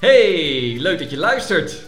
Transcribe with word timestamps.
Hey, 0.00 0.76
leuk 0.78 0.98
dat 0.98 1.10
je 1.10 1.16
luistert. 1.16 1.82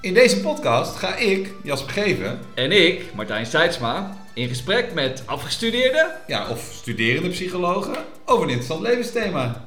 In 0.00 0.14
deze 0.14 0.40
podcast 0.40 0.96
ga 0.96 1.16
ik, 1.16 1.52
Jasper 1.62 1.92
Geven, 1.92 2.38
En 2.54 2.72
ik, 2.72 3.14
Martijn 3.14 3.46
Seidsma, 3.46 4.16
in 4.34 4.48
gesprek 4.48 4.94
met 4.94 5.22
afgestudeerden. 5.26 6.10
ja, 6.26 6.48
of 6.50 6.70
studerende 6.72 7.28
psychologen 7.28 7.94
over 8.24 8.42
een 8.42 8.48
interessant 8.48 8.80
levensthema. 8.80 9.64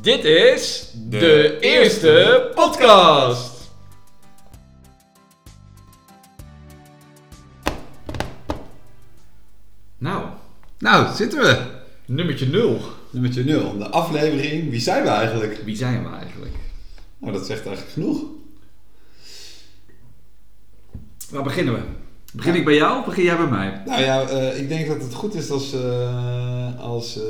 Dit 0.00 0.24
is 0.24 0.90
de, 1.08 1.18
De 1.18 1.58
eerste 1.60 2.10
eerste 2.10 2.50
podcast. 2.54 3.56
Nou, 9.98 10.24
Nou, 10.78 11.14
zitten 11.16 11.38
we. 11.40 11.58
nummertje 12.06 12.46
0. 12.46 12.80
Nummertje 13.10 13.44
0, 13.44 13.78
de 13.78 13.88
aflevering. 13.88 14.70
Wie 14.70 14.80
zijn 14.80 15.02
we 15.02 15.08
eigenlijk? 15.08 15.60
Wie 15.64 15.76
zijn 15.76 16.02
we 16.10 16.16
eigenlijk? 16.16 16.47
Nou, 17.18 17.32
dat 17.32 17.46
zegt 17.46 17.66
eigenlijk 17.66 17.92
genoeg. 17.92 18.22
Waar 21.30 21.42
beginnen 21.42 21.74
we? 21.74 21.80
Begin 22.32 22.54
ik 22.54 22.64
bij 22.64 22.74
jou 22.74 22.98
of 22.98 23.04
begin 23.04 23.24
jij 23.24 23.36
bij 23.36 23.46
mij? 23.46 23.82
Nou 23.86 24.02
ja, 24.02 24.28
eh, 24.28 24.60
ik 24.60 24.68
denk 24.68 24.86
dat 24.86 25.02
het 25.02 25.14
goed 25.14 25.34
is 25.34 25.50
als, 25.50 25.72
eh, 25.72 26.80
als 26.80 27.16
eh, 27.16 27.22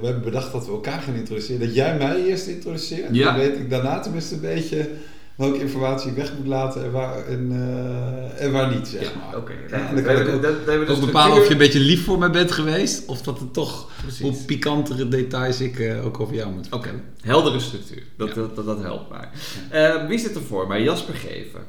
hebben 0.02 0.22
bedacht 0.22 0.52
dat 0.52 0.66
we 0.66 0.72
elkaar 0.72 1.00
gaan 1.00 1.14
introduceren. 1.14 1.66
Dat 1.66 1.74
jij 1.74 1.96
mij 1.96 2.24
eerst 2.24 2.46
introduceert. 2.46 3.14
Ja. 3.14 3.24
Dan 3.24 3.34
weet 3.34 3.58
ik 3.58 3.70
daarna 3.70 4.00
tenminste 4.00 4.34
een 4.34 4.40
beetje 4.40 4.90
welke 5.36 5.60
informatie 5.60 6.12
weg 6.12 6.32
moet 6.38 6.46
laten 6.46 6.84
en 6.84 6.90
waar, 6.92 7.26
en, 7.26 7.48
eh, 7.52 8.44
en 8.44 8.52
waar 8.52 8.74
niet, 8.74 8.88
zeg 8.88 9.14
maar. 9.14 9.36
oké. 9.36 9.52
Ja, 9.52 9.76
Ja, 9.78 9.88
en 9.88 9.94
dan 9.94 10.04
kan 10.04 10.16
ik 10.16 10.28
ook, 10.28 10.42
dus 10.42 10.88
Ook 10.88 11.04
bepalen 11.04 11.36
of 11.36 11.46
je 11.46 11.52
een 11.52 11.58
beetje 11.58 11.80
lief 11.80 12.04
voor 12.04 12.18
me 12.18 12.30
bent 12.30 12.52
geweest. 12.52 13.06
Of 13.06 13.22
dat 13.22 13.38
het 13.40 13.52
toch 13.52 13.90
Precies. 14.02 14.20
hoe 14.20 14.44
pikantere 14.46 15.08
details 15.08 15.60
ik 15.60 15.78
eh, 15.78 16.04
ook 16.04 16.20
over 16.20 16.34
jou 16.34 16.52
moet 16.52 16.72
Oké, 16.72 16.90
heldere 17.20 17.60
structuur. 17.60 18.02
Dat, 18.16 18.28
Ja. 18.28 18.34
dat, 18.34 18.56
dat, 18.56 18.64
dat 18.66 18.82
helpt 18.82 19.10
mij. 19.10 19.28
Eh, 19.70 20.06
wie 20.06 20.18
zit 20.18 20.34
er 20.34 20.42
voor 20.42 20.66
mij? 20.66 20.82
Jasper 20.82 21.14
Geven. 21.14 21.60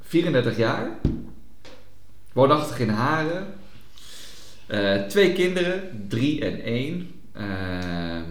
34 0.00 0.56
jaar. 0.56 0.90
Woonachtig 2.32 2.78
in 2.80 2.88
Haren. 2.88 3.46
Twee 5.08 5.32
kinderen, 5.32 6.04
drie 6.08 6.40
en 6.44 6.62
één. 6.62 7.10
Ehm, 7.32 8.30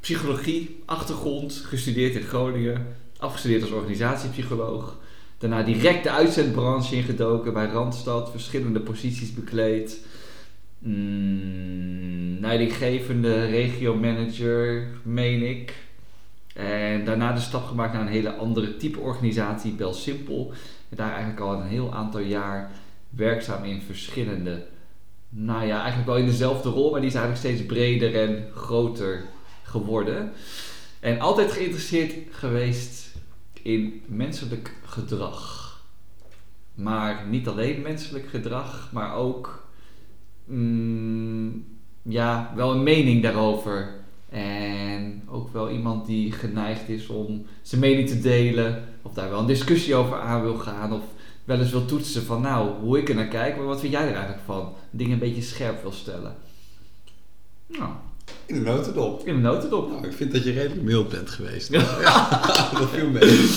psychologie, 0.00 0.82
achtergrond, 0.86 1.62
gestudeerd 1.66 2.14
in 2.14 2.22
Groningen. 2.22 2.86
Afgestudeerd 3.22 3.62
als 3.62 3.70
organisatiepsycholoog. 3.70 4.96
Daarna 5.38 5.62
direct 5.62 6.02
de 6.02 6.10
uitzendbranche 6.10 6.96
ingedoken 6.96 7.52
bij 7.52 7.66
Randstad. 7.66 8.30
Verschillende 8.30 8.80
posities 8.80 9.34
bekleed. 9.34 10.04
Mm, 10.78 12.38
leidinggevende 12.40 13.46
regiomanager, 13.46 14.86
meen 15.02 15.42
ik. 15.42 15.74
En 16.54 17.04
daarna 17.04 17.32
de 17.32 17.40
stap 17.40 17.64
gemaakt 17.64 17.92
naar 17.92 18.02
een 18.02 18.08
hele 18.08 18.34
andere 18.34 18.76
type 18.76 18.98
organisatie, 18.98 19.72
Bel 19.72 19.94
Simpel. 19.94 20.52
En 20.88 20.96
daar 20.96 21.10
eigenlijk 21.10 21.40
al 21.40 21.52
een 21.52 21.66
heel 21.66 21.92
aantal 21.94 22.20
jaar 22.20 22.70
werkzaam 23.10 23.64
in 23.64 23.82
verschillende, 23.82 24.66
nou 25.28 25.66
ja, 25.66 25.78
eigenlijk 25.78 26.08
wel 26.08 26.18
in 26.18 26.26
dezelfde 26.26 26.68
rol, 26.68 26.90
maar 26.90 27.00
die 27.00 27.08
is 27.10 27.16
eigenlijk 27.16 27.46
steeds 27.46 27.66
breder 27.66 28.14
en 28.14 28.46
groter 28.54 29.24
geworden. 29.62 30.32
En 31.00 31.20
altijd 31.20 31.52
geïnteresseerd 31.52 32.14
geweest 32.30 33.11
in 33.62 34.02
menselijk 34.06 34.74
gedrag. 34.84 35.60
Maar 36.74 37.26
niet 37.28 37.48
alleen 37.48 37.82
menselijk 37.82 38.28
gedrag, 38.28 38.90
maar 38.92 39.14
ook 39.14 39.68
mm, 40.44 41.64
ja, 42.02 42.52
wel 42.56 42.70
een 42.72 42.82
mening 42.82 43.22
daarover. 43.22 44.00
En 44.28 45.22
ook 45.28 45.52
wel 45.52 45.70
iemand 45.70 46.06
die 46.06 46.32
geneigd 46.32 46.88
is 46.88 47.06
om 47.06 47.46
zijn 47.62 47.80
mening 47.80 48.08
te 48.08 48.20
delen. 48.20 48.84
Of 49.02 49.12
daar 49.12 49.30
wel 49.30 49.38
een 49.38 49.46
discussie 49.46 49.94
over 49.94 50.20
aan 50.20 50.42
wil 50.42 50.56
gaan. 50.56 50.92
Of 50.92 51.02
wel 51.44 51.58
eens 51.58 51.70
wil 51.70 51.84
toetsen 51.84 52.22
van 52.22 52.40
nou, 52.40 52.80
hoe 52.80 52.98
ik 52.98 53.08
er 53.08 53.14
naar 53.14 53.26
kijk. 53.26 53.56
Maar 53.56 53.64
wat 53.64 53.80
vind 53.80 53.92
jij 53.92 54.06
er 54.06 54.14
eigenlijk 54.14 54.44
van? 54.44 54.72
Dingen 54.90 55.12
een 55.12 55.18
beetje 55.18 55.42
scherp 55.42 55.82
wil 55.82 55.92
stellen. 55.92 56.36
Nou, 57.66 57.92
in 58.46 58.64
de 58.64 58.70
notendop. 58.70 59.26
in 59.26 59.34
de 59.34 59.40
notendop. 59.40 59.90
Nou, 59.90 60.06
ik 60.06 60.12
vind 60.12 60.32
dat 60.32 60.44
je 60.44 60.52
redelijk 60.52 60.82
mild 60.82 61.08
bent 61.08 61.30
geweest. 61.30 61.68
ja, 61.70 61.80
dat 62.78 62.90
viel 62.90 63.08
mee. 63.08 63.48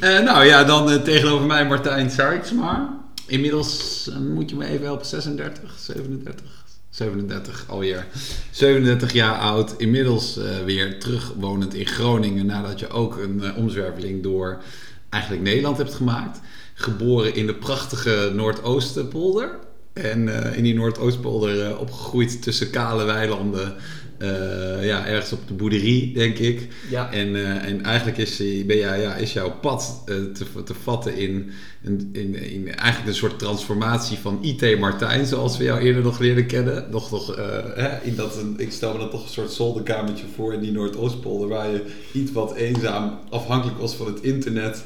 Eh, 0.00 0.24
nou 0.24 0.44
ja, 0.44 0.64
dan 0.64 0.90
eh, 0.90 1.02
tegenover 1.02 1.46
mij 1.46 1.66
Martijn 1.66 2.10
Sarksma. 2.10 3.00
Inmiddels 3.26 4.08
eh, 4.08 4.18
moet 4.18 4.50
je 4.50 4.56
me 4.56 4.66
even 4.66 4.84
helpen, 4.84 5.06
36, 5.06 5.78
37, 5.78 6.64
37 6.90 7.64
alweer. 7.68 8.06
37 8.50 9.12
jaar 9.12 9.38
oud, 9.38 9.74
inmiddels 9.76 10.38
weer 10.64 11.00
terugwonend 11.00 11.74
in 11.74 11.86
Groningen 11.86 12.46
nadat 12.46 12.80
je 12.80 12.88
ook 12.88 13.16
een 13.16 13.54
omzwerveling 13.54 14.22
door 14.22 14.62
eigenlijk 15.08 15.42
Nederland 15.42 15.76
hebt 15.76 15.94
gemaakt. 15.94 16.40
Geboren 16.74 17.34
in 17.34 17.46
de 17.46 17.54
prachtige 17.54 18.32
Noordoostenpolder. 18.34 19.58
En 19.92 20.44
eh, 20.44 20.56
in 20.56 20.62
die 20.62 20.74
Noordoostpolder 20.74 21.66
eh, 21.66 21.80
opgegroeid 21.80 22.42
tussen 22.42 22.70
kale 22.70 23.04
weilanden. 23.04 23.74
Eh, 24.18 24.84
ja, 24.86 25.06
ergens 25.06 25.32
op 25.32 25.48
de 25.48 25.54
boerderie, 25.54 26.14
denk 26.14 26.38
ik. 26.38 26.68
Ja, 26.90 27.12
En, 27.12 27.60
en 27.62 27.82
eigenlijk 27.82 28.18
is, 28.18 28.36
ben 28.66 28.76
jij, 28.76 29.00
ja, 29.00 29.14
is 29.14 29.32
jouw 29.32 29.50
pad 29.60 30.02
te, 30.04 30.62
te 30.64 30.74
vatten 30.82 31.16
in, 31.16 31.50
in, 31.82 32.10
in, 32.12 32.34
in 32.34 32.74
eigenlijk 32.74 33.08
een 33.08 33.14
soort 33.14 33.38
transformatie 33.38 34.18
van 34.18 34.38
IT 34.42 34.78
Martijn, 34.78 35.26
zoals 35.26 35.56
we 35.56 35.64
jou 35.64 35.80
eerder 35.80 36.02
nog 36.02 36.18
leren 36.18 36.46
kennen. 36.46 36.86
Nog, 36.90 37.10
nog, 37.10 37.36
hè, 37.74 38.02
in 38.02 38.16
dat 38.16 38.36
een, 38.36 38.54
ik 38.56 38.72
stel 38.72 38.92
me 38.92 38.98
dan 38.98 39.10
toch 39.10 39.22
een 39.22 39.32
soort 39.32 39.52
zolderkamertje 39.52 40.26
voor 40.34 40.52
in 40.52 40.60
die 40.60 40.72
Noordoostpolder, 40.72 41.48
waar 41.48 41.70
je 41.70 41.84
iets 42.12 42.32
wat 42.32 42.54
eenzaam 42.54 43.18
afhankelijk 43.30 43.78
was 43.78 43.94
van 43.94 44.06
het 44.06 44.22
internet. 44.22 44.84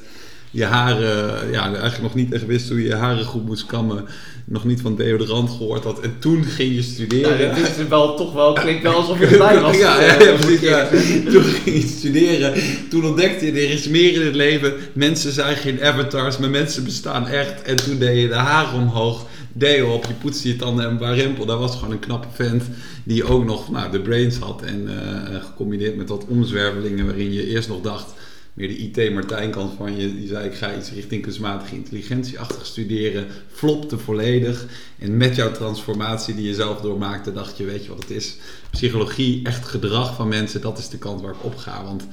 Je 0.55 0.65
haren, 0.65 1.51
ja, 1.51 1.65
eigenlijk 1.65 2.03
nog 2.03 2.15
niet 2.15 2.33
echt 2.33 2.47
wist 2.47 2.69
hoe 2.69 2.83
je 2.83 2.89
je 2.89 2.95
haren 2.95 3.25
goed 3.25 3.47
moest 3.47 3.67
kammen. 3.67 4.05
Nog 4.45 4.65
niet 4.65 4.81
van 4.81 4.97
deodorant 4.97 5.51
gehoord 5.51 5.85
had. 5.85 6.01
En 6.01 6.15
toen 6.19 6.45
ging 6.45 6.75
je 6.75 6.83
studeren. 6.83 7.41
ja 7.41 7.55
dit 7.55 7.79
is 7.79 7.89
wel 7.89 8.17
toch 8.17 8.33
wel, 8.33 8.53
klinkt 8.53 8.83
wel 8.83 8.95
alsof 8.95 9.19
je 9.19 9.27
erbij 9.37 9.61
was. 9.61 9.77
Ja, 9.77 9.99
eh, 9.99 10.21
ja, 10.21 10.27
ja, 10.27 10.37
precies. 10.37 10.61
Ja. 10.61 10.89
zeggen. 10.89 11.33
Toen 11.33 11.43
ging 11.43 11.77
je 11.77 11.89
studeren. 11.89 12.55
Toen 12.91 13.05
ontdekte 13.05 13.47
je, 13.47 13.53
er 13.53 13.71
is 13.71 13.89
meer 13.89 14.13
in 14.13 14.27
het 14.27 14.35
leven. 14.35 14.75
Mensen 14.93 15.33
zijn 15.33 15.57
geen 15.57 15.83
avatars, 15.83 16.39
maar 16.39 16.51
mensen 16.51 16.85
bestaan 16.85 17.27
echt. 17.27 17.63
En 17.63 17.77
toen 17.77 17.99
deed 17.99 18.21
je 18.21 18.29
de 18.29 18.35
haren 18.35 18.81
omhoog. 18.81 19.27
Deo 19.53 19.93
op, 19.93 20.05
je 20.05 20.15
poetste 20.15 20.49
je 20.49 20.57
tanden 20.57 20.89
en 20.89 20.99
warempel. 20.99 21.47
Dat 21.47 21.59
was 21.59 21.75
gewoon 21.75 21.91
een 21.91 21.99
knappe 21.99 22.29
vent. 22.33 22.65
Die 23.05 23.25
ook 23.25 23.45
nog 23.45 23.71
nou, 23.71 23.91
de 23.91 24.01
brains 24.01 24.37
had. 24.37 24.63
En 24.63 24.89
eh, 24.89 25.45
gecombineerd 25.45 25.97
met 25.97 26.09
wat 26.09 26.27
omzwervelingen 26.29 27.07
waarin 27.07 27.33
je 27.33 27.47
eerst 27.47 27.69
nog 27.69 27.81
dacht... 27.81 28.15
Meer 28.55 28.69
de 28.69 28.77
IT-Martijn 28.79 29.51
kant 29.51 29.73
van 29.77 29.97
je. 29.97 30.15
Die 30.15 30.29
zei, 30.29 30.47
ik 30.47 30.55
ga 30.55 30.77
iets 30.77 30.93
richting 30.93 31.23
kunstmatige 31.23 31.75
intelligentie-achtig 31.75 32.67
studeren. 32.67 33.27
Flopte 33.53 33.99
volledig. 33.99 34.67
En 34.99 35.17
met 35.17 35.37
jouw 35.37 35.53
transformatie 35.53 36.35
die 36.35 36.47
je 36.47 36.55
zelf 36.55 36.81
doormaakte, 36.81 37.33
dacht 37.33 37.57
je, 37.57 37.65
weet 37.65 37.83
je 37.85 37.89
wat 37.91 38.03
het 38.03 38.11
is? 38.11 38.37
Psychologie, 38.71 39.41
echt 39.45 39.65
gedrag 39.67 40.15
van 40.17 40.29
mensen, 40.29 40.61
dat 40.61 40.79
is 40.79 40.89
de 40.89 40.99
kant 40.99 41.21
waar 41.21 41.33
ik 41.33 41.45
op 41.45 41.57
ga. 41.57 41.85
Want 41.85 42.07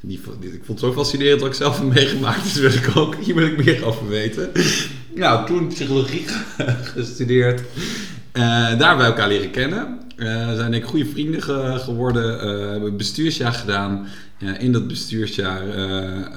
die, 0.00 0.20
ik 0.40 0.60
vond 0.64 0.80
het 0.80 0.88
zo 0.90 0.92
fascinerend 0.92 1.40
dat 1.40 1.48
ik 1.48 1.54
zelf 1.54 1.78
heb 1.78 1.92
meegemaakt. 1.94 2.42
Dus 2.42 2.54
wil 2.54 2.72
ik 2.72 2.96
ook, 2.96 3.14
hier 3.14 3.34
wil 3.34 3.46
ik 3.46 3.64
meer 3.64 3.84
over 3.84 4.08
weten. 4.08 4.50
Nou, 5.14 5.46
toen 5.46 5.68
psychologie 5.68 6.24
gestudeerd. 6.94 7.60
Eh, 8.32 8.78
daar 8.78 8.96
we 8.96 9.02
elkaar 9.02 9.28
leren 9.28 9.50
kennen. 9.50 9.98
Eh 10.16 10.54
zijn 10.54 10.74
ik 10.74 10.84
goede 10.84 11.06
vrienden 11.06 11.42
ge- 11.42 11.78
geworden. 11.78 12.40
Eh, 12.40 12.70
hebben 12.70 12.96
bestuursjaar 12.96 13.52
gedaan. 13.52 14.06
In 14.38 14.72
dat 14.72 14.88
bestuursjaar 14.88 15.68
eh, 15.68 16.20
eh, 16.20 16.32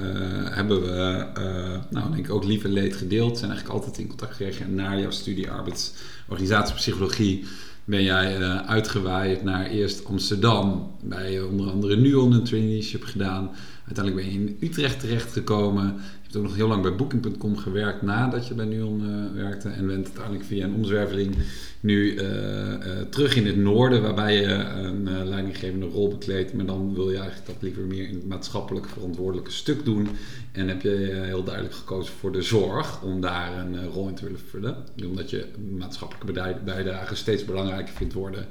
hebben 0.54 0.82
we, 0.82 1.26
eh, 1.34 1.78
nou 1.90 2.12
denk 2.12 2.26
ik 2.26 2.32
ook 2.32 2.44
lief 2.44 2.64
en 2.64 2.72
leed 2.72 2.96
gedeeld. 2.96 3.38
Zijn 3.38 3.50
eigenlijk 3.50 3.80
altijd 3.80 3.98
in 3.98 4.08
contact 4.08 4.32
gekregen. 4.32 4.64
En 4.64 4.74
na 4.74 4.98
jouw 4.98 5.10
studie 5.10 5.50
arbeidsorganisatiepsychologie 5.50 7.44
ben 7.84 8.02
jij 8.02 8.38
uitgewaaid 8.66 9.42
naar 9.42 9.66
eerst 9.66 10.04
Amsterdam. 10.04 10.90
Bij 11.02 11.40
onder 11.40 11.70
andere 11.70 11.96
Nuon 11.96 12.32
een 12.32 12.44
traineeship 12.44 13.04
gedaan. 13.04 13.50
Uiteindelijk 13.86 14.26
ben 14.26 14.34
je 14.34 14.46
in 14.46 14.56
Utrecht 14.60 15.00
terechtgekomen. 15.00 15.96
Ook 16.36 16.42
nog 16.42 16.54
heel 16.54 16.68
lang 16.68 16.82
bij 16.82 16.94
Booking.com 16.94 17.56
gewerkt 17.56 18.02
nadat 18.02 18.48
je 18.48 18.54
bij 18.54 18.64
Nuon 18.64 19.00
eh, 19.00 19.42
werkte. 19.42 19.68
En 19.68 19.86
bent 19.86 20.04
uiteindelijk 20.04 20.44
via 20.44 20.64
een 20.64 20.74
omzwerveling 20.74 21.36
nu 21.80 22.16
eh, 22.16 22.74
eh, 22.74 23.06
terug 23.08 23.36
in 23.36 23.46
het 23.46 23.56
noorden, 23.56 24.02
waarbij 24.02 24.40
je 24.40 24.46
een 24.48 25.28
leidinggevende 25.28 25.86
rol 25.86 26.08
bekleedt. 26.08 26.52
Maar 26.52 26.66
dan 26.66 26.94
wil 26.94 27.10
je 27.10 27.16
eigenlijk 27.16 27.46
dat 27.46 27.56
liever 27.60 27.82
meer 27.82 28.08
in 28.08 28.14
het 28.14 28.26
maatschappelijk 28.26 28.88
verantwoordelijke 28.88 29.50
stuk 29.50 29.84
doen. 29.84 30.08
En 30.52 30.68
heb 30.68 30.82
je 30.82 31.20
heel 31.24 31.44
duidelijk 31.44 31.74
gekozen 31.74 32.14
voor 32.14 32.32
de 32.32 32.42
zorg 32.42 33.02
om 33.02 33.20
daar 33.20 33.58
een 33.58 33.86
rol 33.86 34.08
in 34.08 34.14
te 34.14 34.24
willen 34.24 34.40
vullen. 34.50 34.76
Omdat 35.04 35.30
je 35.30 35.46
maatschappelijke 35.78 36.58
bijdrage 36.64 37.14
steeds 37.14 37.44
belangrijker 37.44 37.94
vindt 37.94 38.14
worden 38.14 38.46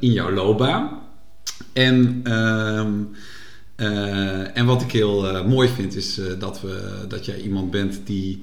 in 0.00 0.12
jouw 0.12 0.30
loopbaan. 0.32 1.00
En, 1.72 2.22
eh, 3.80 4.56
en 4.56 4.66
wat 4.66 4.82
ik 4.82 4.92
heel 4.92 5.28
eh, 5.28 5.46
mooi 5.46 5.68
vind 5.68 5.96
is 5.96 6.18
eh, 6.18 6.26
dat, 6.38 6.60
we, 6.60 7.04
dat 7.08 7.24
jij 7.24 7.40
iemand 7.40 7.70
bent 7.70 8.00
die 8.04 8.40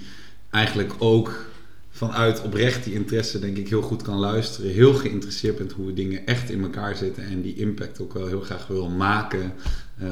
eigenlijk 0.49 0.93
ook 0.97 1.45
vanuit 1.89 2.41
oprecht 2.41 2.83
die 2.83 2.93
interesse 2.93 3.39
denk 3.39 3.57
ik 3.57 3.69
heel 3.69 3.81
goed 3.81 4.01
kan 4.01 4.17
luisteren. 4.17 4.71
Heel 4.71 4.93
geïnteresseerd 4.93 5.57
bent 5.57 5.71
hoe 5.71 5.93
dingen 5.93 6.25
echt 6.25 6.49
in 6.49 6.63
elkaar 6.63 6.95
zitten. 6.95 7.23
En 7.23 7.41
die 7.41 7.55
impact 7.55 8.01
ook 8.01 8.13
wel 8.13 8.27
heel 8.27 8.41
graag 8.41 8.67
wil 8.67 8.89
maken 8.89 9.53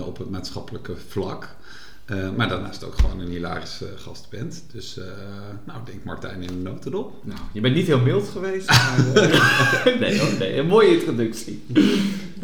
op 0.06 0.18
het 0.18 0.30
maatschappelijke 0.30 0.94
vlak. 1.08 1.56
Maar 2.36 2.50
daarnaast 2.50 2.84
ook 2.84 2.96
gewoon 2.96 3.20
een 3.20 3.30
hilarische 3.30 3.88
gast 3.96 4.30
bent. 4.30 4.64
Dus, 4.72 5.00
nou, 5.66 5.80
denk 5.86 6.04
Martijn 6.04 6.42
in 6.42 6.48
de 6.48 6.70
notendop. 6.70 7.14
Nou, 7.24 7.40
je 7.54 7.62
bent 7.62 7.76
niet 7.76 7.88
heel 7.88 8.00
mild 8.00 8.28
geweest, 8.28 8.68
maar... 8.68 9.00
nee 10.00 10.22
nee, 10.40 10.58
een 10.58 10.68
mooie 10.68 11.00
introductie. 11.00 11.64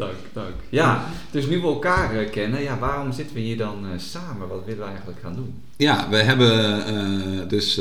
Dank, 0.06 0.18
dank. 0.32 0.54
Ja, 0.68 1.04
dus 1.30 1.46
nu 1.46 1.60
we 1.60 1.66
elkaar 1.66 2.16
eh, 2.16 2.30
kennen, 2.30 2.62
ja, 2.62 2.78
waarom 2.78 3.12
zitten 3.12 3.34
we 3.34 3.40
hier 3.40 3.56
dan 3.56 3.84
eh, 3.92 3.98
samen? 3.98 4.48
Wat 4.48 4.62
willen 4.64 4.80
we 4.80 4.86
eigenlijk 4.86 5.18
gaan 5.22 5.34
doen? 5.34 5.62
Ja, 5.76 6.06
we 6.10 6.16
hebben 6.16 6.86
eh, 6.86 7.48
dus 7.48 7.80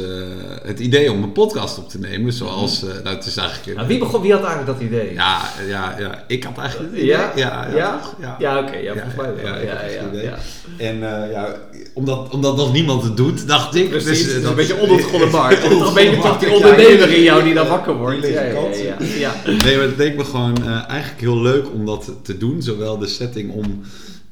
het 0.63 0.79
idee 0.79 1.11
om 1.11 1.23
een 1.23 1.31
podcast 1.31 1.77
op 1.77 1.89
te 1.89 1.99
nemen. 1.99 2.33
Zoals, 2.33 2.83
eh, 2.83 2.93
nou, 3.03 3.15
het 3.15 3.25
is 3.25 3.37
eigenlijk... 3.37 3.75
Nou, 3.75 3.87
wie, 3.87 3.99
begon, 3.99 4.21
wie 4.21 4.31
had 4.31 4.43
eigenlijk 4.43 4.79
dat 4.79 4.87
idee? 4.87 5.13
Ja, 5.13 5.41
ja, 5.67 5.95
ja, 5.99 6.23
ik 6.27 6.43
had 6.43 6.57
eigenlijk 6.57 6.91
het 6.91 7.01
idee. 7.01 7.11
Ja? 7.15 7.31
Ja, 7.35 7.67
ja, 7.69 7.75
Ja? 7.75 8.01
ja. 8.19 8.35
Ja, 8.39 8.59
oké, 8.59 8.75
ja, 8.75 8.93
Ja, 8.93 8.93
volgens 8.93 9.15
mij 9.15 9.35
wel. 9.35 9.61
ja, 9.61 9.85
Ja, 9.85 10.21
ja. 10.21 10.37
En 10.77 10.99
ja, 11.31 11.55
Omdat, 11.93 12.29
omdat 12.33 12.55
nog 12.55 12.73
niemand 12.73 13.03
het 13.03 13.17
doet, 13.17 13.47
dacht 13.47 13.75
ik. 13.75 13.89
Precies, 13.89 14.07
Dus, 14.23 14.29
eh, 14.31 14.35
is 14.35 14.41
dat 14.41 14.49
een 14.51 14.55
beetje 14.57 14.73
is- 14.75 14.81
onontgonnen 14.81 15.29
markt. 15.29 15.61
Toch 15.69 15.87
een 15.87 15.93
beetje 15.93 16.21
toch 16.21 16.37
die 16.39 16.51
ondernemer 16.53 17.09
in 17.13 17.23
jou 17.23 17.43
die 17.43 17.53
dan 17.53 17.67
wakker 17.67 17.95
wordt. 17.97 18.27
Ja, 18.27 18.41
ja, 18.41 18.97
ja. 19.17 19.35
Nee, 19.45 19.75
maar 19.77 19.85
het 19.85 19.97
leek 19.97 20.15
me 20.15 20.23
gewoon 20.25 20.57
eh, 20.65 20.89
eigenlijk 20.89 21.21
heel 21.21 21.41
leuk 21.41 21.65
om 21.73 21.85
dat 21.85 22.11
te 22.21 22.37
doen. 22.37 22.61
Zowel 22.61 22.97
de 22.97 23.07
setting 23.07 23.51
om 23.51 23.81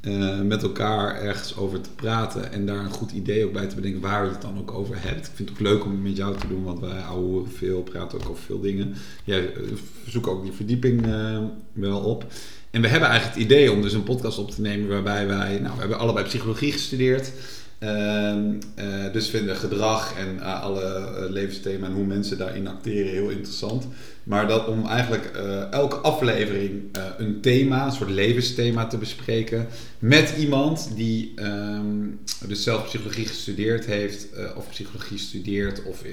eh, 0.02 0.42
met 0.42 0.64
elkaar 0.64 1.22
ergens 1.22 1.58
over 1.58 1.82
te 1.82 1.90
praten 1.90 2.52
en 2.52 2.66
daar 2.66 2.86
een 2.86 2.92
goed 2.92 3.12
idee 3.12 3.46
ook 3.46 3.54
bij 3.54 3.68
te 3.68 3.76
bedenken 3.76 4.02
waar 4.02 4.26
je 4.26 4.32
het 4.32 4.42
dan 4.42 4.58
ook 4.58 4.72
over 4.72 4.96
hebt. 5.00 5.28
Ik 5.28 5.34
vind 5.36 5.50
het 5.50 5.58
ook 5.58 5.64
leuk 5.64 5.84
om 5.84 5.92
het 5.92 6.02
met 6.02 6.18
jou 6.18 6.38
te 6.38 6.48
doen, 6.48 6.64
want 6.64 6.80
wij 6.80 7.00
houden 7.00 7.52
veel, 7.52 7.82
praten 7.82 8.22
ook 8.22 8.30
over 8.30 8.44
veel 8.44 8.60
dingen. 8.60 8.96
Jij 9.24 9.54
eh, 9.54 9.62
zoekt 10.08 10.28
ook 10.28 10.44
die 10.44 10.52
verdieping 10.52 11.06
eh, 11.06 11.38
wel 11.74 12.00
op. 12.00 12.26
En 12.72 12.82
we 12.82 12.88
hebben 12.88 13.10
eigenlijk 13.10 13.40
het 13.40 13.52
idee 13.52 13.72
om 13.72 13.82
dus 13.82 13.94
een 13.94 14.04
podcast 14.04 14.38
op 14.38 14.52
te 14.52 14.62
nemen 14.62 14.88
waarbij 14.88 15.28
wij, 15.28 15.60
nou, 15.60 15.74
we 15.74 15.80
hebben 15.80 16.00
allebei 16.00 16.26
psychologie 16.26 16.72
gestudeerd. 16.72 17.32
Ehm, 17.80 18.54
eh, 18.76 19.14
dus 19.14 19.30
vinden 19.30 19.56
gedrag 19.56 20.18
en 20.18 20.40
eh, 20.40 20.62
alle 20.62 20.84
eh, 20.84 21.30
levensthema 21.30 21.86
en 21.88 21.94
hoe 21.94 22.06
mensen 22.06 22.38
daarin 22.38 22.68
acteren 22.68 23.12
heel 23.12 23.30
interessant. 23.30 23.88
Maar 24.24 24.48
dat 24.48 24.68
om 24.68 24.86
eigenlijk 24.86 25.26
elke 25.72 25.96
aflevering 25.96 26.98
een 27.18 27.42
thema, 27.42 27.86
een 27.86 27.92
soort 27.92 28.10
levensthema 28.10 28.88
te 28.88 28.98
bespreken. 28.98 29.68
Met 30.00 30.34
iemand 30.38 30.92
die 30.96 31.32
ehm, 31.36 32.08
dus 32.48 32.64
zelf 32.64 32.86
psychologie 32.86 33.26
gestudeerd 33.26 33.86
heeft, 33.86 34.28
of 34.56 34.70
psychologie 34.70 35.18
studeert, 35.18 35.84
of, 35.84 36.04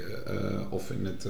of 0.70 0.90
in 0.90 1.04
het 1.04 1.26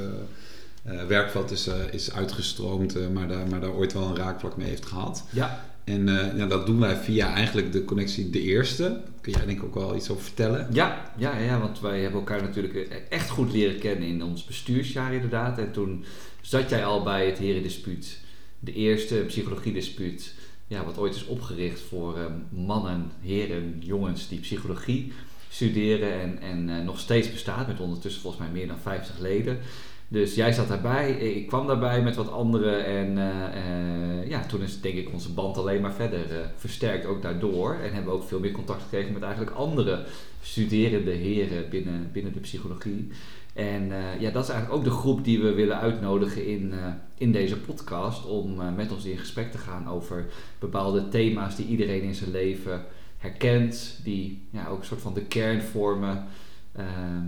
werkveld 1.09 1.51
is, 1.51 1.69
is 1.91 2.13
uitgestroomd, 2.13 3.13
maar, 3.13 3.29
daar, 3.29 3.47
maar 3.47 3.61
daar 3.61 3.75
ooit 3.75 3.93
wel 3.93 4.09
een 4.09 4.17
raakvlak 4.17 4.57
mee 4.57 4.69
heeft 4.69 4.87
gehad. 4.87 5.25
Ja, 5.31 5.65
En 5.87 6.09
eh, 6.09 6.39
ja, 6.39 6.47
dat 6.47 6.67
doen 6.67 6.79
wij 6.79 6.97
via 6.97 7.35
eigenlijk 7.35 7.73
de 7.73 7.85
connectie 7.85 8.31
De 8.31 8.41
Eerste. 8.41 9.01
Kun 9.21 9.33
jij 9.33 9.47
denk 9.47 9.59
ik 9.59 9.65
ook 9.65 9.75
wel 9.75 9.97
iets 9.97 10.11
over 10.11 10.25
vertellen. 10.25 10.69
Ja, 10.73 11.13
ja, 11.17 11.39
ja, 11.39 11.61
want 11.61 11.81
wij 11.81 12.01
hebben 12.01 12.21
elkaar 12.21 12.43
natuurlijk 12.43 12.75
eh, 12.75 12.97
echt 13.09 13.31
goed 13.31 13.53
leren 13.53 13.79
kennen 13.79 14.09
in 14.09 14.23
ons 14.23 14.45
bestuursjaar 14.45 15.15
inderdaad. 15.15 15.59
En 15.59 15.73
toen 15.73 16.05
zat 16.41 16.71
jij 16.71 16.85
al 16.85 17.03
bij 17.03 17.27
het 17.27 17.39
Herendispuut, 17.39 18.19
de 18.59 18.73
eerste 18.73 19.15
psychologiedispuut, 19.15 20.35
ja, 20.67 20.85
wat 20.85 20.99
ooit 20.99 21.15
is 21.15 21.27
opgericht 21.27 21.81
voor 21.81 22.19
eh, 22.19 22.25
mannen, 22.49 23.11
heren, 23.21 23.77
jongens 23.79 24.29
die 24.29 24.41
psychologie 24.41 25.13
studeren 25.49 26.21
en, 26.21 26.39
en 26.41 26.85
nog 26.85 26.99
steeds 26.99 27.33
bestaat 27.33 27.67
met 27.67 27.81
ondertussen 27.81 28.23
volgens 28.23 28.43
mij 28.43 28.53
meer 28.53 28.67
dan 28.67 28.79
50 28.79 29.19
leden. 29.19 29.59
Dus 30.09 30.35
jij 30.35 30.53
zat 30.53 30.69
daarbij, 30.69 31.11
ik 31.11 31.47
kwam 31.47 31.67
daarbij 31.67 32.03
met 32.03 32.17
wat 32.17 32.31
anderen 32.31 32.85
en 32.85 33.19
eh, 33.19 33.47
eh, 33.57 34.29
ja, 34.29 34.47
toen 34.47 34.63
is 34.63 34.81
denk 34.81 34.95
ik 34.95 35.13
onze 35.13 35.33
band 35.33 35.57
alleen 35.57 35.81
maar 35.81 35.93
verder 35.93 36.41
eh, 36.41 36.47
versterkt, 36.57 37.07
ook 37.07 37.23
daardoor. 37.23 37.75
En 37.75 37.93
hebben 37.93 38.13
we 38.13 38.19
ook 38.19 38.29
veel 38.29 38.41
meer 38.41 38.53
contact 38.53 38.83
gekregen 38.83 39.13
met 39.13 39.23
eigenlijk 39.23 39.57
andere 39.57 40.05
studerende 40.41 41.11
heren 41.11 41.69
binnen, 41.71 42.11
binnen 42.13 42.33
de 42.33 42.41
psychologie. 42.41 43.09
En 43.55 43.93
ja, 44.21 44.31
dat 44.31 44.45
is 44.45 44.51
eigenlijk 44.51 44.73
ook 44.73 44.85
de 44.85 44.99
groep 44.99 45.25
die 45.25 45.43
we 45.43 45.53
willen 45.53 45.79
uitnodigen 45.79 46.47
in, 46.47 46.75
in 47.19 47.33
deze 47.33 47.57
podcast 47.57 48.27
om 48.27 48.75
met 48.75 48.93
ons 48.93 49.05
in 49.05 49.19
gesprek 49.19 49.51
te 49.51 49.59
gaan 49.59 49.89
over 49.89 50.27
bepaalde 50.59 51.09
thema's 51.09 51.57
die 51.57 51.67
iedereen 51.67 52.03
in 52.03 52.15
zijn 52.15 52.31
leven 52.31 52.85
herkent, 53.19 54.01
die 54.05 54.47
ja, 54.51 54.69
ook 54.69 54.79
een 54.79 54.85
soort 54.85 55.01
van 55.01 55.15
de 55.15 55.25
kern 55.25 55.63
vormen 55.63 56.25
ehm, 56.73 57.27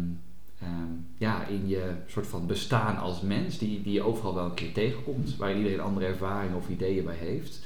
ehm, 0.60 0.70
ja, 1.18 1.46
in 1.46 1.68
je 1.68 1.82
soort 2.06 2.26
van 2.26 2.46
bestaan 2.46 2.96
als 2.98 3.20
mens, 3.20 3.58
die, 3.58 3.82
die 3.82 3.92
je 3.92 4.02
overal 4.02 4.34
wel 4.34 4.44
een 4.44 4.54
keer 4.54 4.72
tegenkomt, 4.72 5.36
waar 5.36 5.56
iedereen 5.56 5.80
andere 5.80 6.06
ervaringen 6.06 6.56
of 6.56 6.68
ideeën 6.68 7.04
bij 7.04 7.16
heeft. 7.20 7.58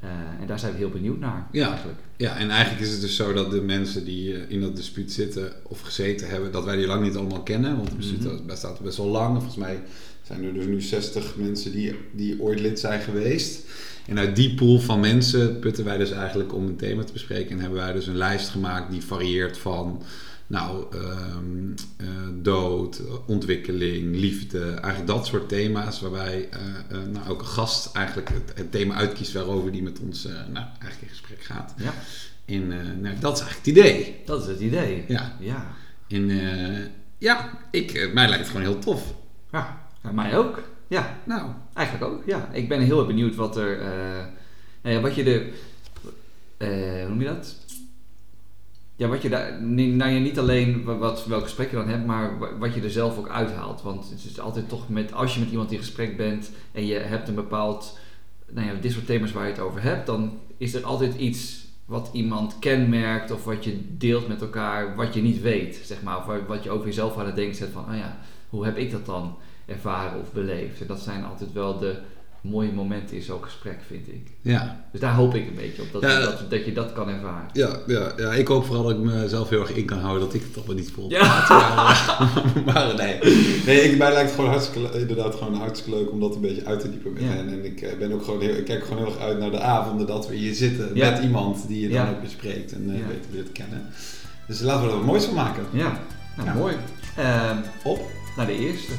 Eh, 0.00 0.10
en 0.40 0.46
daar 0.46 0.58
zijn 0.58 0.72
we 0.72 0.78
heel 0.78 0.88
benieuwd 0.90 1.18
naar 1.18 1.48
Ja. 1.52 1.68
eigenlijk. 1.70 1.98
Ja, 2.16 2.36
en 2.36 2.50
eigenlijk 2.50 2.82
is 2.82 2.90
het 2.92 3.00
dus 3.00 3.16
zo 3.16 3.32
dat 3.32 3.50
de 3.50 3.60
mensen 3.62 4.04
die 4.04 4.34
eh, 4.34 4.50
in 4.50 4.60
dat 4.60 4.76
dispuut 4.76 5.12
zitten 5.12 5.52
of 5.62 5.80
gezeten 5.80 6.28
hebben, 6.28 6.52
dat 6.52 6.64
wij 6.64 6.76
die 6.76 6.86
lang 6.86 7.02
niet 7.02 7.16
allemaal 7.16 7.42
kennen. 7.42 7.76
Want 7.76 7.88
het 7.88 7.96
dispuut 7.98 8.22
Mhm. 8.24 8.46
bestaat 8.46 8.80
best 8.80 8.96
wel 8.96 9.06
lang. 9.06 9.32
Volgens 9.34 9.56
mij 9.56 9.82
zijn 10.22 10.44
er 10.44 10.52
dus 10.54 10.66
nu 10.66 10.80
60 10.80 11.36
mensen 11.36 11.72
die, 11.72 11.94
die 12.12 12.40
ooit 12.40 12.60
lid 12.60 12.80
zijn 12.80 13.00
geweest. 13.00 13.62
En 14.06 14.18
uit 14.18 14.36
die 14.36 14.54
pool 14.54 14.78
van 14.78 15.00
mensen 15.00 15.58
putten 15.58 15.84
wij 15.84 15.96
dus 15.98 16.10
eigenlijk 16.10 16.54
om 16.54 16.66
een 16.66 16.76
thema 16.76 17.04
te 17.04 17.12
bespreken. 17.12 17.50
En 17.50 17.60
hebben 17.60 17.78
wij 17.78 17.92
dus 17.92 18.06
een 18.06 18.16
lijst 18.16 18.48
gemaakt 18.48 18.90
die 18.92 19.02
varieert 19.04 19.58
van 19.58 20.02
nou, 20.46 20.84
ehm, 20.92 21.72
eh, 21.96 22.06
dood, 22.34 23.02
ontwikkeling, 23.26 24.16
liefde. 24.16 24.64
Eigenlijk 24.64 25.06
dat 25.06 25.26
soort 25.26 25.48
thema's 25.48 26.00
waarbij 26.00 26.48
eh, 26.50 26.60
eh, 26.88 27.06
nou, 27.12 27.26
elke 27.26 27.44
gast 27.44 27.94
eigenlijk 27.96 28.28
het, 28.28 28.52
het 28.54 28.70
thema 28.70 28.94
uitkiest 28.94 29.32
waarover 29.32 29.72
die 29.72 29.82
met 29.82 30.00
ons 30.00 30.24
nou, 30.24 30.66
eigenlijk 30.78 31.02
in 31.02 31.08
gesprek 31.08 31.42
gaat. 31.42 31.74
Ja, 31.76 31.92
En 32.44 32.66
nou, 33.00 33.18
dat 33.20 33.36
is 33.36 33.42
eigenlijk 33.42 33.56
het 33.56 33.66
idee. 33.66 34.16
dat 34.24 34.42
is 34.42 34.46
het 34.46 34.60
idee. 34.60 35.04
Ja. 35.08 35.36
Ja, 35.40 35.66
En 36.08 36.30
ja, 37.18 37.58
ik, 37.70 38.10
mij 38.12 38.28
lijkt 38.28 38.44
het 38.44 38.46
gewoon 38.46 38.66
heel 38.72 38.78
tof. 38.78 39.14
ja. 39.52 39.88
mij 40.12 40.36
ook. 40.36 40.62
Ja, 40.88 41.18
Nou, 41.24 41.50
Eigenlijk 41.74 42.12
ook, 42.12 42.22
ja. 42.26 42.48
Ik 42.52 42.68
ben 42.68 42.80
heel 42.80 42.98
erg 42.98 43.06
benieuwd 43.06 43.34
wat 43.34 43.56
er. 43.56 43.78
nou 44.82 44.94
ja, 44.94 45.00
wat 45.00 45.14
je 45.14 45.24
er. 45.24 45.42
hoe 47.00 47.08
noem 47.08 47.20
je 47.20 47.26
dat? 47.26 47.56
Ja, 49.04 49.10
wat 49.10 49.22
je 49.22 49.28
daar. 49.28 49.62
Nou 49.62 50.10
ja, 50.10 50.18
niet 50.18 50.38
alleen 50.38 50.84
wa- 50.84 50.96
wat, 50.96 51.26
welk 51.26 51.42
gesprek 51.42 51.70
je 51.70 51.76
dan 51.76 51.88
hebt, 51.88 52.06
maar 52.06 52.38
wa- 52.38 52.58
wat 52.58 52.74
je 52.74 52.80
er 52.80 52.90
zelf 52.90 53.18
ook 53.18 53.28
uithaalt. 53.28 53.82
Want 53.82 54.10
het 54.10 54.24
is 54.24 54.40
altijd 54.40 54.68
toch 54.68 54.88
met. 54.88 55.12
Als 55.12 55.34
je 55.34 55.40
met 55.40 55.50
iemand 55.50 55.72
in 55.72 55.78
gesprek 55.78 56.16
bent 56.16 56.50
en 56.72 56.86
je 56.86 56.94
hebt 56.94 57.28
een 57.28 57.34
bepaald. 57.34 57.98
Nou 58.50 58.66
ja, 58.66 58.72
dit 58.80 58.92
soort 58.92 59.06
thema's 59.06 59.32
waar 59.32 59.44
je 59.46 59.50
het 59.52 59.60
over 59.60 59.82
hebt, 59.82 60.06
dan 60.06 60.38
is 60.56 60.74
er 60.74 60.84
altijd 60.84 61.14
iets 61.16 61.66
wat 61.84 62.10
iemand 62.12 62.58
kenmerkt 62.58 63.30
of 63.30 63.44
wat 63.44 63.64
je 63.64 63.96
deelt 63.96 64.28
met 64.28 64.40
elkaar, 64.40 64.96
wat 64.96 65.14
je 65.14 65.22
niet 65.22 65.40
weet, 65.40 65.80
zeg 65.84 66.02
maar. 66.02 66.16
Of 66.18 66.46
wat 66.46 66.62
je 66.64 66.70
over 66.70 66.86
jezelf 66.86 67.18
aan 67.18 67.26
het 67.26 67.36
denken 67.36 67.56
zet 67.56 67.70
van, 67.72 67.84
oh 67.90 67.96
ja, 67.96 68.18
hoe 68.48 68.64
heb 68.64 68.76
ik 68.76 68.90
dat 68.90 69.06
dan 69.06 69.36
ervaren 69.66 70.20
of 70.20 70.32
beleefd? 70.32 70.80
En 70.80 70.86
dat 70.86 71.00
zijn 71.00 71.24
altijd 71.24 71.52
wel 71.52 71.78
de 71.78 71.96
mooie 72.50 72.72
momenten 72.72 73.16
in 73.16 73.22
zo'n 73.22 73.42
gesprek, 73.42 73.78
vind 73.86 74.08
ik. 74.08 74.26
ja. 74.42 74.84
Dus 74.92 75.00
daar 75.00 75.14
hoop 75.14 75.34
ik 75.34 75.46
een 75.48 75.54
beetje 75.54 75.82
op, 75.82 75.92
dat, 75.92 76.02
Ja. 76.02 76.20
dat, 76.20 76.50
dat 76.50 76.64
je 76.64 76.72
dat 76.72 76.92
kan 76.92 77.08
ervaren. 77.08 77.48
Ja, 77.52 77.76
ja, 77.86 78.12
ja, 78.16 78.32
ik 78.32 78.46
hoop 78.48 78.64
vooral 78.64 78.82
dat 78.82 78.92
ik 78.92 78.98
mezelf 78.98 79.48
heel 79.48 79.60
erg 79.60 79.74
in 79.74 79.84
kan 79.84 79.98
houden 79.98 80.22
dat 80.26 80.34
ik 80.34 80.42
het 80.42 80.52
toch 80.52 80.66
wel 80.66 80.74
niet 80.74 80.90
vol. 80.90 81.10
Ja. 81.10 81.22
Maar, 81.48 82.62
maar 82.74 82.94
nee. 82.96 83.18
Nee, 83.66 83.80
ik, 83.80 83.98
mij 83.98 84.12
lijkt 84.12 84.26
het 84.28 84.34
gewoon 84.34 84.50
hartstikke, 84.50 84.98
inderdaad 85.00 85.34
gewoon 85.34 85.54
hartstikke 85.54 85.98
leuk 85.98 86.10
om 86.10 86.20
dat 86.20 86.34
een 86.34 86.40
beetje 86.40 86.64
uit 86.64 86.80
te 86.80 86.90
diepen 86.90 87.12
met 87.12 87.22
Ja. 87.22 87.28
hen. 87.28 87.48
En 87.48 87.64
ik, 87.64 87.80
eh, 87.80 87.98
ben 87.98 88.12
ook 88.12 88.24
gewoon 88.24 88.40
heel, 88.40 88.54
ik 88.54 88.64
kijk 88.64 88.84
gewoon 88.84 88.98
heel 88.98 89.06
erg 89.12 89.18
uit 89.22 89.38
naar 89.38 89.50
de 89.50 89.60
avonden 89.60 90.06
dat 90.06 90.28
we 90.28 90.34
hier 90.34 90.54
zitten 90.54 90.90
met 90.98 91.18
iemand 91.22 91.68
die 91.68 91.80
je 91.80 91.88
dan 91.94 92.08
ook 92.08 92.22
bespreekt 92.22 92.72
en 92.72 92.90
eh 92.90 92.98
Ja. 92.98 93.06
beter 93.06 93.30
leert 93.32 93.52
kennen. 93.52 93.86
Dus 94.46 94.60
laten 94.60 94.82
we 94.84 94.90
er 94.90 94.96
wat 94.96 95.04
moois 95.06 95.24
van 95.24 95.34
maken. 95.34 95.62
Ja, 95.72 95.98
nou 96.44 96.58
mooi. 96.58 96.74
Ehm, 97.16 97.56
Op. 97.84 98.00
naar 98.36 98.46
de 98.46 98.58
eerste. 98.58 98.92